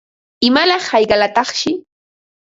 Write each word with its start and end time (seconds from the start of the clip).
¿Imalaq 0.47 0.85
hayqalataqshi? 0.93 1.71